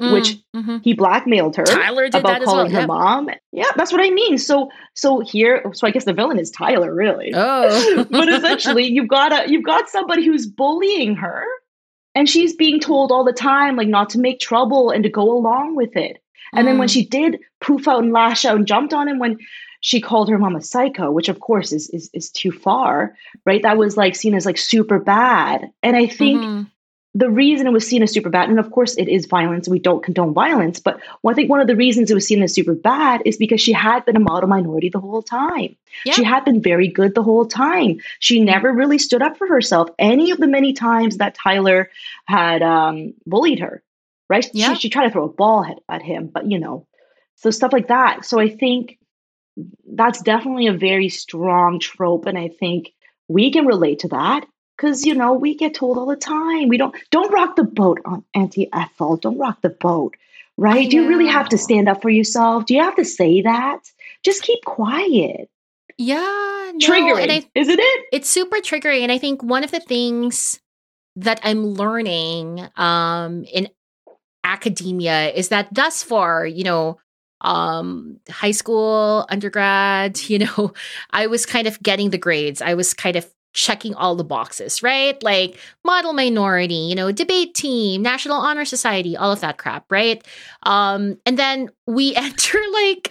[0.00, 0.78] mm, which mm-hmm.
[0.78, 3.28] he blackmailed her Tyler did about calling well, her mom.
[3.52, 4.38] Yeah, that's what I mean.
[4.38, 7.32] So so here so I guess the villain is Tyler really.
[7.34, 8.04] Oh.
[8.10, 11.44] but essentially you've got a you've got somebody who's bullying her
[12.14, 15.30] and she's being told all the time, like, not to make trouble and to go
[15.32, 16.22] along with it.
[16.52, 16.70] And mm.
[16.70, 16.92] then when mm.
[16.92, 19.38] she did poof out and lash out and jumped on him when
[19.80, 23.62] she called her mom a psycho, which of course is is, is too far, right?
[23.62, 25.70] That was like seen as like super bad.
[25.82, 26.62] And I think mm-hmm
[27.16, 29.78] the reason it was seen as super bad, and of course it is violence, we
[29.78, 32.74] don't condone violence, but I think one of the reasons it was seen as super
[32.74, 35.76] bad is because she had been a model minority the whole time.
[36.04, 36.14] Yeah.
[36.14, 38.00] She had been very good the whole time.
[38.18, 41.88] She never really stood up for herself any of the many times that Tyler
[42.26, 43.82] had um, bullied her,
[44.28, 44.48] right?
[44.52, 44.74] Yeah.
[44.74, 46.86] She, she, tried to throw a ball at, at him, but you know,
[47.36, 48.24] so stuff like that.
[48.24, 48.98] So I think
[49.86, 52.92] that's definitely a very strong trope, and I think
[53.28, 56.76] we can relate to that because you know we get told all the time we
[56.76, 60.16] don't don't rock the boat on auntie ethel don't rock the boat
[60.56, 60.88] right?
[60.88, 62.66] Do you really have to stand up for yourself?
[62.66, 63.80] Do you have to say that?
[64.22, 65.50] Just keep quiet.
[65.98, 68.06] Yeah no, triggering I, isn't it?
[68.12, 70.58] it's super triggering and i think one of the things
[71.16, 73.68] that i'm learning um in
[74.42, 76.98] academia is that thus far you know
[77.42, 80.72] um high school undergrad you know
[81.10, 84.82] i was kind of getting the grades i was kind of checking all the boxes,
[84.82, 85.20] right?
[85.22, 90.22] Like model minority, you know, debate team, National Honor Society, all of that crap, right?
[90.64, 93.10] Um, and then we enter like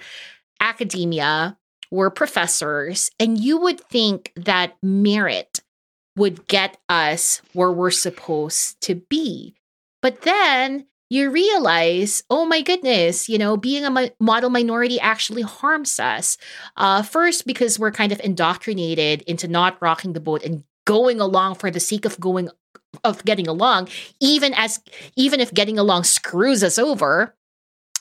[0.60, 1.58] academia,
[1.90, 5.62] we're professors, and you would think that merit
[6.16, 9.56] would get us where we're supposed to be.
[10.02, 15.99] But then you realize, oh my goodness, you know, being a model minority actually harms
[15.99, 16.38] us.
[16.76, 21.56] Uh, first, because we're kind of indoctrinated into not rocking the boat and going along
[21.56, 22.49] for the sake of going
[23.04, 24.80] of getting along, even as
[25.15, 27.36] even if getting along screws us over.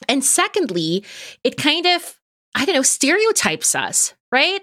[0.08, 1.04] And secondly,
[1.44, 2.18] it kind of
[2.54, 4.62] I don't know, stereotypes us, right?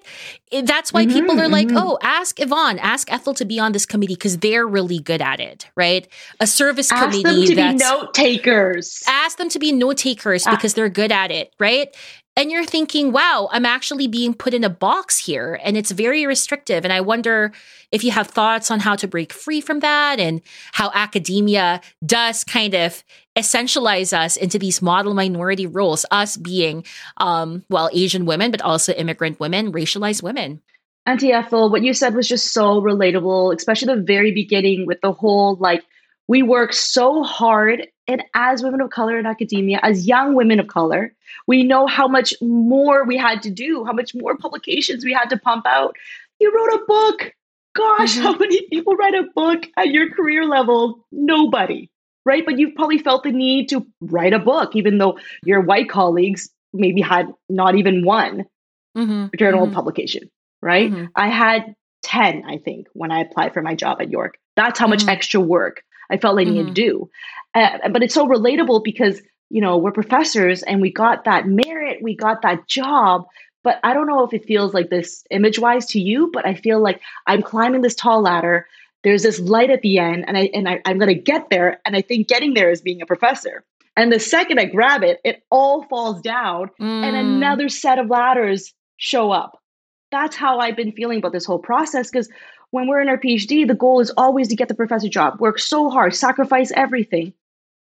[0.64, 1.78] That's why mm-hmm, people are like, mm-hmm.
[1.78, 5.40] oh, ask Yvonne, ask Ethel to be on this committee because they're really good at
[5.40, 6.08] it, right?
[6.40, 7.24] A service ask committee.
[7.26, 9.04] Ask them to be note takers.
[9.08, 10.52] Ask them to be note takers ah.
[10.52, 11.96] because they're good at it, right?
[12.36, 16.26] And you're thinking, wow, I'm actually being put in a box here and it's very
[16.26, 16.86] restrictive.
[16.86, 17.52] And I wonder
[17.92, 22.46] if you have thoughts on how to break free from that and how academia does
[22.46, 23.04] kind of
[23.40, 26.86] essentialize us into these model minority roles, us being,
[27.18, 30.62] um, well, Asian women, but also immigrant women, racialized women.
[31.06, 35.12] Auntie Ethel, what you said was just so relatable, especially the very beginning with the
[35.12, 35.84] whole like,
[36.28, 40.68] we work so hard and as women of color in academia, as young women of
[40.68, 41.14] color,
[41.46, 45.30] we know how much more we had to do, how much more publications we had
[45.30, 45.96] to pump out.
[46.40, 47.34] You wrote a book.
[47.76, 48.24] Gosh, mm-hmm.
[48.24, 51.06] how many people write a book at your career level?
[51.12, 51.92] Nobody,
[52.30, 52.46] right?
[52.46, 56.48] But you've probably felt the need to write a book, even though your white colleagues
[56.72, 58.46] maybe had not even one
[58.96, 59.36] mm-hmm.
[59.36, 59.74] journal mm-hmm.
[59.74, 60.30] publication,
[60.62, 60.92] right?
[60.92, 61.06] Mm-hmm.
[61.16, 64.38] I had 10, I think, when I applied for my job at York.
[64.56, 65.10] That's how much mm-hmm.
[65.10, 67.10] extra work I felt I needed to do.
[67.56, 72.04] Uh, but it's so relatable because you know we're professors and we got that merit,
[72.04, 73.26] we got that job.
[73.64, 76.54] But I don't know if it feels like this image wise to you, but I
[76.54, 78.68] feel like I'm climbing this tall ladder.
[79.04, 81.80] There's this light at the end, and I and I, I'm going to get there.
[81.86, 83.64] And I think getting there is being a professor.
[83.96, 87.04] And the second I grab it, it all falls down, mm.
[87.04, 89.60] and another set of ladders show up.
[90.12, 92.30] That's how I've been feeling about this whole process because
[92.72, 95.60] when we're in our PhD, the goal is always to get the professor job, work
[95.60, 97.34] so hard, sacrifice everything.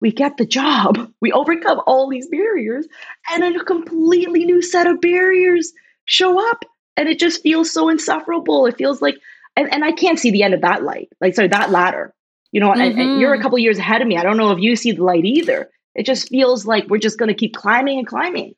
[0.01, 2.87] We get the job, we overcome all these barriers,
[3.31, 5.71] and then a completely new set of barriers
[6.05, 6.63] show up.
[6.95, 8.65] And it just feels so insufferable.
[8.65, 9.17] It feels like,
[9.57, 12.13] and, and I can't see the end of that light, like, sorry, that ladder.
[12.51, 12.81] You know, mm-hmm.
[12.81, 13.43] and, and you're a mm-hmm.
[13.43, 14.17] couple years ahead of me.
[14.17, 15.69] I don't know if you see the light either.
[15.95, 18.53] It just feels like we're just going to keep climbing and climbing.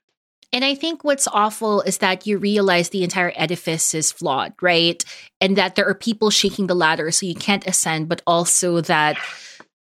[0.51, 5.03] And I think what's awful is that you realize the entire edifice is flawed, right?
[5.39, 9.17] And that there are people shaking the ladder so you can't ascend, but also that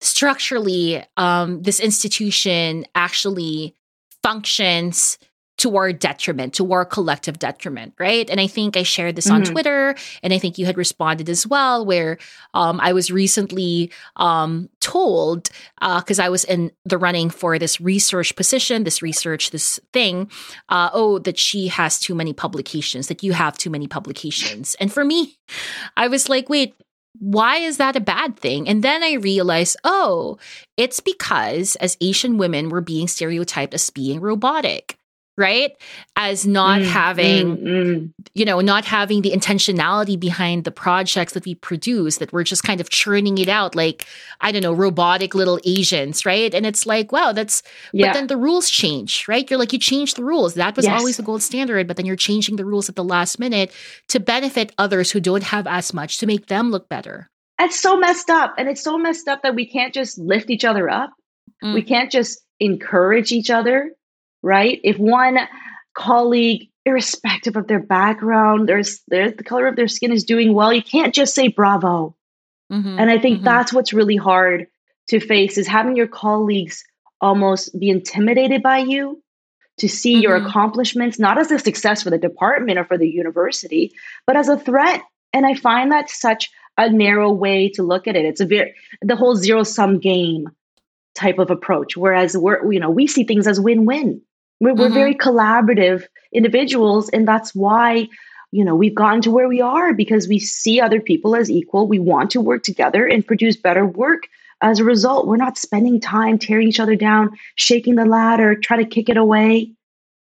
[0.00, 3.74] structurally, um, this institution actually
[4.22, 5.18] functions
[5.62, 8.28] to our detriment, to our collective detriment, right?
[8.28, 9.36] And I think I shared this mm-hmm.
[9.36, 12.18] on Twitter, and I think you had responded as well, where
[12.52, 17.80] um, I was recently um, told because uh, I was in the running for this
[17.80, 20.28] research position, this research, this thing.
[20.68, 24.92] Uh, oh, that she has too many publications, that you have too many publications, and
[24.92, 25.38] for me,
[25.96, 26.74] I was like, wait,
[27.20, 28.68] why is that a bad thing?
[28.68, 30.38] And then I realized, oh,
[30.76, 34.98] it's because as Asian women, we're being stereotyped as being robotic
[35.38, 35.72] right
[36.16, 38.12] as not mm, having mm, mm.
[38.34, 42.62] you know not having the intentionality behind the projects that we produce that we're just
[42.62, 44.06] kind of churning it out like
[44.42, 48.08] i don't know robotic little asians right and it's like wow that's yeah.
[48.08, 50.98] but then the rules change right you're like you change the rules that was yes.
[50.98, 53.72] always the gold standard but then you're changing the rules at the last minute
[54.08, 57.96] to benefit others who don't have as much to make them look better it's so
[57.96, 61.10] messed up and it's so messed up that we can't just lift each other up
[61.62, 61.86] we mm.
[61.86, 63.92] can't just encourage each other
[64.42, 64.80] right?
[64.82, 65.38] If one
[65.94, 70.72] colleague, irrespective of their background, there's, there's the color of their skin is doing well,
[70.72, 72.16] you can't just say bravo.
[72.72, 73.44] Mm-hmm, and I think mm-hmm.
[73.44, 74.66] that's what's really hard
[75.08, 76.84] to face is having your colleagues
[77.20, 79.22] almost be intimidated by you
[79.78, 80.22] to see mm-hmm.
[80.22, 83.92] your accomplishments not as a success for the department or for the university,
[84.26, 85.02] but as a threat.
[85.32, 88.24] And I find that such a narrow way to look at it.
[88.24, 90.48] It's a very the whole zero sum game
[91.14, 91.96] type of approach.
[91.96, 94.22] Whereas we're you know we see things as win win.
[94.62, 94.94] We're, we're mm-hmm.
[94.94, 98.08] very collaborative individuals, and that's why
[98.52, 101.88] you know we've gotten to where we are because we see other people as equal.
[101.88, 104.28] We want to work together and produce better work.
[104.60, 108.84] As a result, we're not spending time tearing each other down, shaking the ladder, trying
[108.84, 109.72] to kick it away,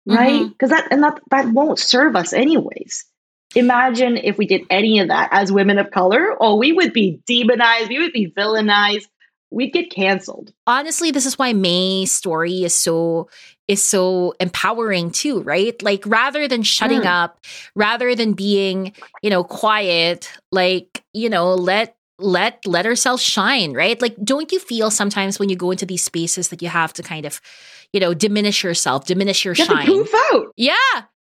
[0.07, 0.49] right?
[0.49, 0.88] Because mm-hmm.
[0.88, 3.05] that and that that won't serve us anyways.
[3.53, 6.35] Imagine if we did any of that as women of color.
[6.39, 7.89] Oh, we would be demonized.
[7.89, 9.05] We would be villainized
[9.55, 10.51] we'd get canceled.
[10.67, 13.29] Honestly, this is why Mei's story is so
[13.67, 15.82] is so empowering too, right?
[15.82, 17.23] Like rather than shutting mm.
[17.23, 17.39] up,
[17.75, 24.01] rather than being, you know, quiet, like, you know, let let let ourselves shine, right?
[24.01, 27.04] Like don't you feel sometimes when you go into these spaces that you have to
[27.04, 27.41] kind of,
[27.91, 29.86] you know, diminish yourself, diminish your you shine.
[29.86, 30.47] poof out.
[30.56, 30.73] Yeah.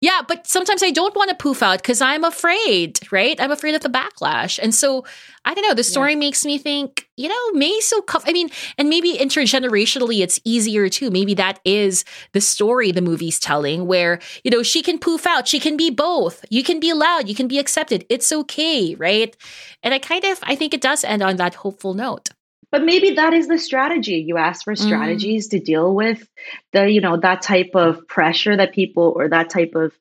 [0.03, 3.41] Yeah, but sometimes I don't want to poof out because I'm afraid, right?
[3.41, 4.59] I'm afraid of the backlash.
[4.61, 5.05] And so
[5.45, 6.19] I don't know, the story yeah.
[6.19, 8.25] makes me think, you know, May so cuff.
[8.27, 11.13] I mean, and maybe intergenerationally it's easier too.
[11.13, 15.47] Maybe that is the story the movie's telling where, you know, she can poof out,
[15.47, 16.45] she can be both.
[16.51, 18.05] You can be loud, you can be accepted.
[18.09, 19.37] It's okay, right?
[19.85, 22.31] And I kind of I think it does end on that hopeful note
[22.73, 24.85] but maybe that is the strategy you ask for mm-hmm.
[24.85, 25.51] strategies mm.
[25.53, 26.27] to deal with
[26.73, 29.93] the you know that type of pressure that people or that type of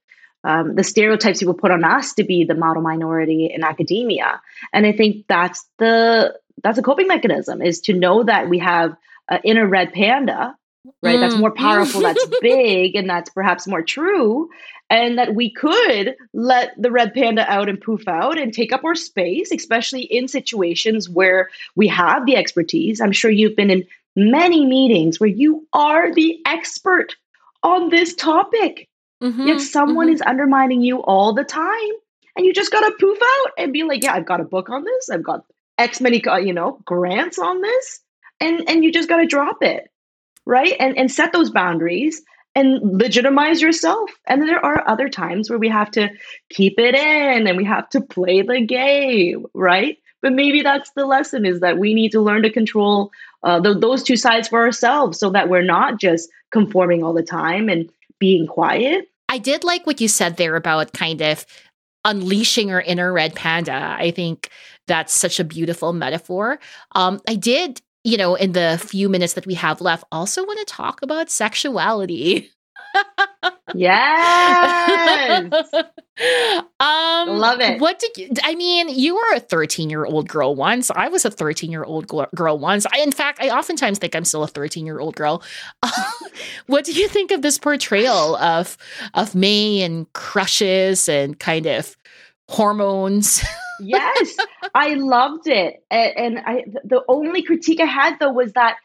[0.44, 4.42] um, the stereotypes people put on us to be the model minority in academia
[4.74, 8.96] and i think that's the that's a coping mechanism is to know that we have
[9.30, 10.56] an inner red panda
[11.02, 11.18] right?
[11.18, 11.22] Mm.
[11.22, 14.50] That's more powerful, that's big, and that's perhaps more true.
[14.90, 18.84] And that we could let the red panda out and poof out and take up
[18.84, 23.00] our space, especially in situations where we have the expertise.
[23.00, 27.16] I'm sure you've been in many meetings where you are the expert
[27.64, 28.90] on this topic,
[29.24, 29.48] mm-hmm.
[29.48, 30.16] yet someone mm-hmm.
[30.16, 31.92] is undermining you all the time.
[32.36, 34.70] And you just got to poof out and be like, yeah, I've got a book
[34.70, 35.10] on this.
[35.10, 35.46] I've got
[35.78, 38.02] X many, you know, grants on this.
[38.42, 39.92] And, and you just got to drop it
[40.46, 40.76] right?
[40.80, 42.22] And and set those boundaries
[42.56, 44.10] and legitimize yourself.
[44.28, 46.10] And there are other times where we have to
[46.50, 49.98] keep it in and we have to play the game, right?
[50.22, 53.12] But maybe that's the lesson is that we need to learn to control
[53.44, 57.24] uh, the, those two sides for ourselves so that we're not just conforming all the
[57.24, 59.10] time and being quiet.
[59.30, 61.46] I did like what you said there about kind of
[62.04, 63.96] unleashing our inner red panda.
[63.98, 64.50] I think
[64.88, 66.60] that's such a beautiful metaphor.
[66.94, 70.60] Um, I did you know, in the few minutes that we have left, also want
[70.60, 72.52] to talk about sexuality.
[73.74, 75.52] yes.
[76.80, 77.80] um love it.
[77.80, 80.92] What did you I mean, you were a 13-year-old girl once.
[80.92, 82.86] I was a 13-year-old girl once.
[82.94, 85.44] I in fact, I oftentimes think I'm still a 13-year-old girl.
[86.68, 88.78] what do you think of this portrayal of
[89.14, 91.96] of Mei and crushes and kind of
[92.50, 93.44] hormones?
[93.82, 94.38] yes,
[94.74, 95.84] I loved it.
[95.90, 98.78] And, and I, the only critique I had though was that,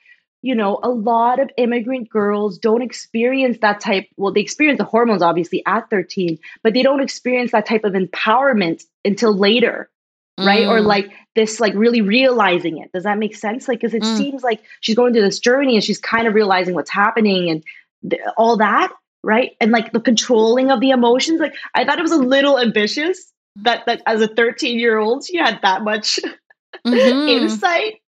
[0.42, 4.06] you know, a lot of immigrant girls don't experience that type.
[4.16, 7.92] Well, they experience the hormones obviously at 13, but they don't experience that type of
[7.92, 9.90] empowerment until later.
[10.38, 10.64] Right.
[10.64, 10.68] Mm.
[10.68, 12.92] Or like this, like really realizing it.
[12.92, 13.68] Does that make sense?
[13.68, 14.16] Like, because it mm.
[14.18, 17.64] seems like she's going through this journey and she's kind of realizing what's happening and
[18.11, 22.02] th- all that right and like the controlling of the emotions like i thought it
[22.02, 26.18] was a little ambitious that that as a 13 year old she had that much
[26.86, 27.28] mm-hmm.
[27.28, 28.00] insight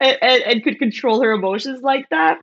[0.00, 2.40] and, and, and, could control her emotions like that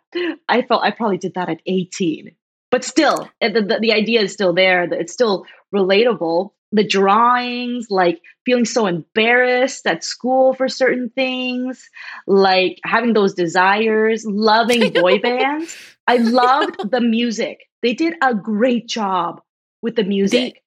[0.47, 2.31] i felt i probably did that at 18
[2.71, 6.51] but still the, the, the idea is still there it's still relatable.
[6.71, 11.89] The drawings like feeling so embarrassed at school for certain things
[12.25, 15.75] like having those desires loving boy bands.
[16.07, 17.69] I loved the music.
[17.81, 19.41] They did a great job
[19.81, 20.53] with the music.
[20.53, 20.61] they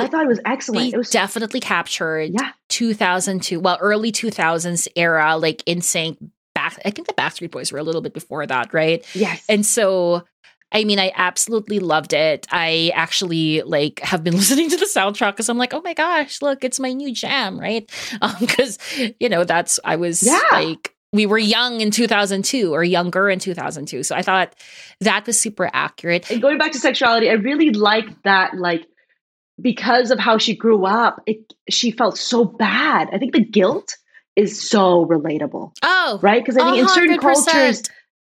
[0.00, 0.90] I thought it was excellent.
[0.90, 2.52] They it was definitely captured yeah.
[2.68, 6.18] 2002, well, early 2000s era, like NSYNC
[6.54, 6.78] back.
[6.84, 9.04] I think the Backstreet Boys were a little bit before that, right?
[9.14, 9.44] Yes.
[9.48, 10.24] And so,
[10.72, 12.46] I mean, I absolutely loved it.
[12.50, 16.42] I actually like have been listening to the soundtrack because I'm like, oh my gosh,
[16.42, 17.90] look, it's my new jam, right?
[18.40, 20.40] Because um, you know that's I was yeah.
[20.50, 24.54] like we were young in 2002 or younger in 2002 so i thought
[25.00, 28.86] that was super accurate and going back to sexuality i really like that like
[29.62, 33.08] because of how she grew up, it, she felt so bad.
[33.12, 33.96] I think the guilt
[34.36, 35.72] is so relatable.
[35.82, 36.42] Oh, right.
[36.42, 36.80] Because I think 100%.
[36.80, 37.82] in certain cultures,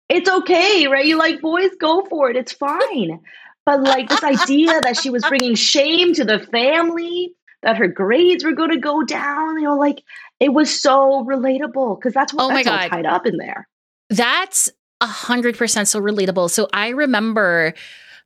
[0.09, 1.05] it's okay, right?
[1.05, 2.37] You like boys, go for it.
[2.37, 3.19] It's fine.
[3.65, 7.33] but like this idea that she was bringing shame to the family,
[7.63, 10.03] that her grades were going to go down, you know, like
[10.39, 12.89] it was so relatable because that's what oh that's my God.
[12.89, 13.67] tied up in there.
[14.09, 14.69] That's
[15.01, 16.51] a hundred percent so relatable.
[16.51, 17.73] So I remember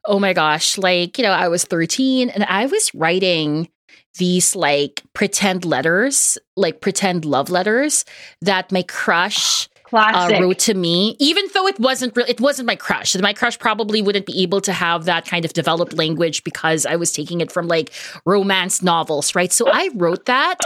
[0.06, 3.70] oh my gosh, like, you know, I was 13 and I was writing
[4.18, 8.06] these like pretend letters, like pretend love letters
[8.42, 12.76] that my crush uh, wrote to me, even though it wasn't re- it wasn't my
[12.76, 13.16] crush.
[13.18, 16.96] My crush probably wouldn't be able to have that kind of developed language because I
[16.96, 17.92] was taking it from like
[18.26, 19.52] romance novels, right?
[19.52, 20.58] So I wrote that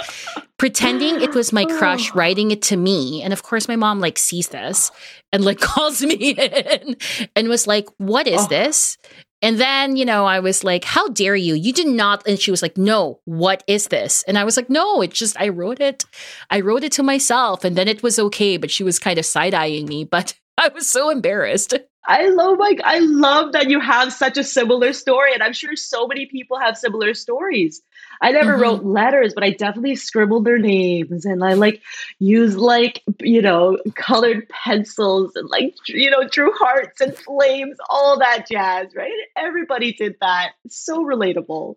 [0.57, 4.17] pretending it was my crush writing it to me, and of course my mom like
[4.17, 4.91] sees this
[5.31, 6.97] and like calls me in
[7.35, 8.47] and was like, "What is oh.
[8.47, 8.97] this?"
[9.43, 11.53] And then, you know, I was like, how dare you?
[11.53, 12.25] You did not.
[12.25, 14.23] And she was like, no, what is this?
[14.23, 16.05] And I was like, no, it's just, I wrote it.
[16.49, 18.55] I wrote it to myself and then it was okay.
[18.55, 21.73] But she was kind of side eyeing me, but I was so embarrassed.
[22.05, 25.73] I love like I love that you have such a similar story, and I'm sure
[25.77, 27.81] so many people have similar stories
[28.23, 28.61] I never mm-hmm.
[28.61, 31.81] wrote letters, but I definitely scribbled their names and I like
[32.19, 38.17] used like, you know, colored pencils and like, you know, drew hearts and flames, all
[38.19, 39.11] that jazz, right?
[39.35, 40.53] Everybody did that.
[40.69, 41.75] So relatable.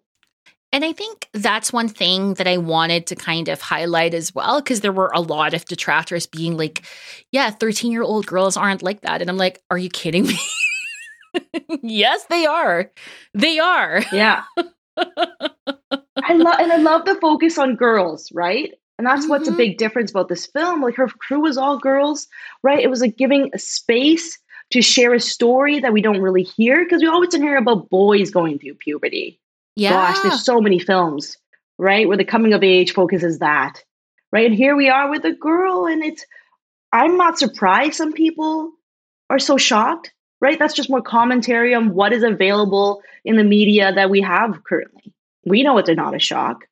[0.73, 4.61] And I think that's one thing that I wanted to kind of highlight as well,
[4.61, 6.85] because there were a lot of detractors being like,
[7.33, 9.21] yeah, 13 year old girls aren't like that.
[9.21, 10.39] And I'm like, are you kidding me?
[11.83, 12.93] yes, they are.
[13.35, 14.05] They are.
[14.13, 14.45] Yeah.
[16.23, 18.73] I love and I love the focus on girls, right?
[18.99, 19.31] And that's mm-hmm.
[19.31, 19.59] what's a mm-hmm.
[19.59, 20.83] big difference about this film.
[20.83, 22.27] Like her crew was all girls,
[22.63, 22.81] right?
[22.81, 24.39] It was like giving a space
[24.71, 28.31] to share a story that we don't really hear because we always hear about boys
[28.31, 29.39] going through puberty.
[29.77, 29.91] Yeah.
[29.91, 31.37] Gosh, there's so many films,
[31.79, 32.09] right?
[32.09, 33.83] Where the coming of age focuses that.
[34.33, 34.47] Right.
[34.47, 36.27] And here we are with a girl, and it's
[36.93, 38.73] I'm not surprised some people
[39.31, 40.59] are so shocked right?
[40.59, 45.13] That's just more commentary on what is available in the media that we have currently.
[45.47, 46.67] We know it's not a shock.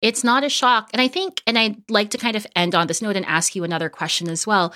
[0.00, 0.90] It's not a shock.
[0.92, 3.54] And I think, and I'd like to kind of end on this note and ask
[3.54, 4.72] you another question as well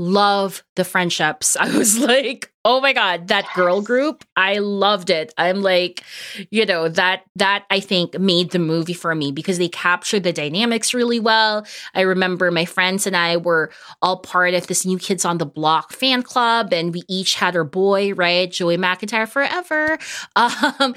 [0.00, 1.56] love the friendships.
[1.60, 3.54] I was like, oh my god, that yes.
[3.54, 5.32] girl group, I loved it.
[5.36, 6.02] I'm like,
[6.50, 10.32] you know, that that I think made the movie for me because they captured the
[10.32, 11.66] dynamics really well.
[11.94, 13.70] I remember my friends and I were
[14.00, 17.54] all part of this New Kids on the Block fan club and we each had
[17.54, 18.50] our boy, right?
[18.50, 19.98] Joey McIntyre forever.
[20.36, 20.94] Um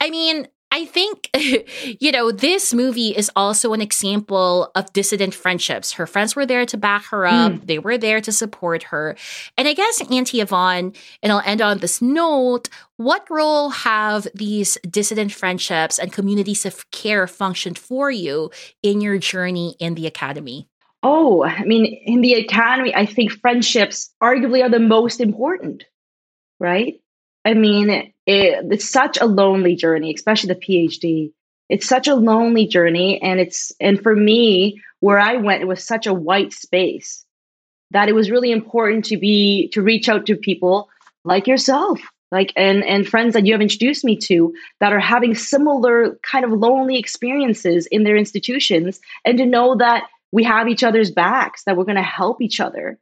[0.00, 1.30] I mean, I think,
[2.00, 5.92] you know, this movie is also an example of dissident friendships.
[5.92, 7.66] Her friends were there to back her up, mm.
[7.66, 9.14] they were there to support her.
[9.56, 14.76] And I guess, Auntie Yvonne, and I'll end on this note what role have these
[14.90, 18.50] dissident friendships and communities of care functioned for you
[18.82, 20.68] in your journey in the academy?
[21.04, 25.84] Oh, I mean, in the academy, I think friendships arguably are the most important,
[26.58, 27.00] right?
[27.44, 31.32] I mean, it, it's such a lonely journey, especially the PhD.
[31.68, 33.20] It's such a lonely journey.
[33.20, 37.24] And it's, and for me, where I went, it was such a white space
[37.90, 40.88] that it was really important to be, to reach out to people
[41.24, 42.00] like yourself,
[42.32, 46.44] like, and, and friends that you have introduced me to that are having similar kind
[46.44, 51.62] of lonely experiences in their institutions and to know that we have each other's backs,
[51.64, 52.98] that we're going to help each other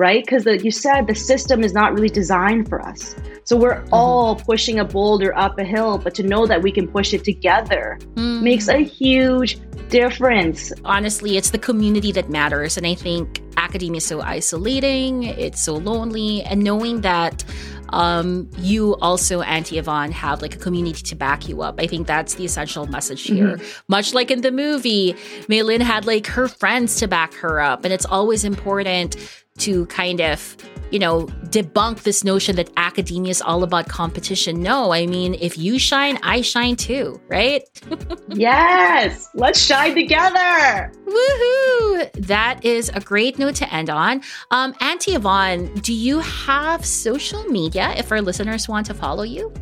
[0.00, 0.24] right?
[0.24, 3.14] Because you said the system is not really designed for us.
[3.44, 3.92] So we're mm-hmm.
[3.92, 7.22] all pushing a boulder up a hill, but to know that we can push it
[7.22, 8.40] together mm.
[8.40, 9.58] makes a huge
[9.90, 10.72] difference.
[10.86, 12.78] Honestly, it's the community that matters.
[12.78, 17.44] And I think academia is so isolating, it's so lonely, and knowing that
[17.92, 21.78] um, you also, Auntie Yvonne, have like a community to back you up.
[21.78, 23.56] I think that's the essential message here.
[23.56, 23.82] Mm-hmm.
[23.88, 25.14] Much like in the movie,
[25.48, 27.84] Meilin had like her friends to back her up.
[27.84, 29.16] And it's always important
[29.58, 30.56] to kind of,
[30.90, 34.62] you know, debunk this notion that academia is all about competition.
[34.62, 37.62] No, I mean, if you shine, I shine too, right?
[38.28, 40.92] yes, let's shine together.
[41.06, 42.12] Woohoo!
[42.26, 44.22] That is a great note to end on.
[44.50, 49.52] Um, Auntie Yvonne, do you have social media if our listeners want to follow you?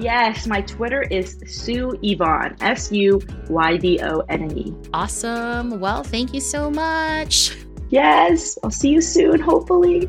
[0.00, 3.20] Yes, my Twitter is Su Yvonne, S U
[3.50, 4.74] Y V O N N E.
[4.94, 5.78] Awesome.
[5.78, 7.54] Well, thank you so much.
[7.90, 10.08] Yes, I'll see you soon, hopefully.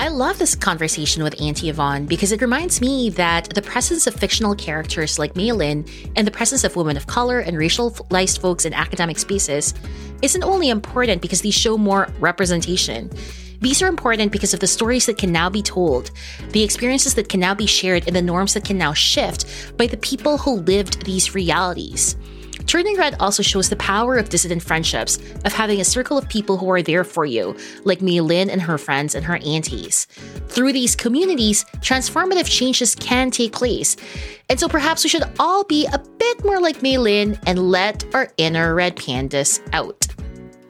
[0.00, 4.14] I love this conversation with Auntie Yvonne because it reminds me that the presence of
[4.14, 8.72] fictional characters like Meilin and the presence of women of color and racialized folks in
[8.72, 9.74] academic spaces
[10.22, 13.10] isn't only important because these show more representation.
[13.60, 16.12] These are important because of the stories that can now be told,
[16.50, 19.88] the experiences that can now be shared, and the norms that can now shift by
[19.88, 22.14] the people who lived these realities.
[22.68, 26.58] Turning Red also shows the power of dissident friendships, of having a circle of people
[26.58, 30.04] who are there for you, like Meilin and her friends and her aunties.
[30.48, 33.96] Through these communities, transformative changes can take place.
[34.50, 38.28] And so perhaps we should all be a bit more like Meilin and let our
[38.36, 40.06] inner red pandas out.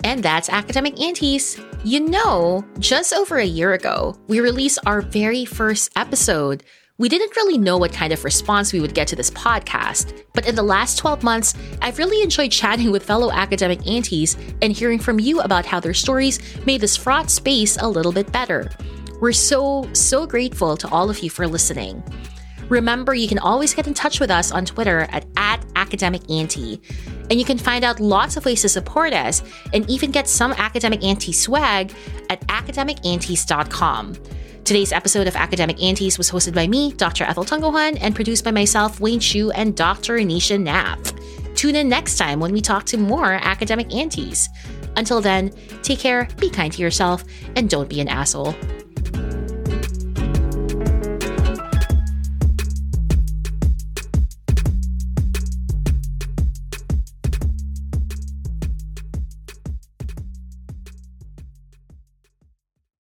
[0.05, 1.61] And that's Academic Aunties.
[1.83, 6.63] You know, just over a year ago, we released our very first episode
[6.99, 10.49] we didn't really know what kind of response we would get to this podcast, but
[10.49, 14.99] in the last 12 months, I've really enjoyed chatting with fellow academic aunties and hearing
[14.99, 18.69] from you about how their stories made this fraught space a little bit better.
[19.21, 22.03] We're so, so grateful to all of you for listening.
[22.69, 26.83] Remember, you can always get in touch with us on Twitter at, at Academic Auntie.
[27.31, 29.43] And you can find out lots of ways to support us
[29.73, 31.95] and even get some Academic Auntie swag
[32.29, 34.17] at academicaunties.com.
[34.69, 37.25] Today's episode of Academic Aunties was hosted by me, Dr.
[37.25, 40.19] Ethel Tungohan, and produced by myself, Wayne Chu, and Dr.
[40.19, 40.99] Anisha Knapp.
[41.55, 44.51] Tune in next time when we talk to more academic aunties.
[44.95, 47.25] Until then, take care, be kind to yourself,
[47.57, 48.55] and don't be an asshole.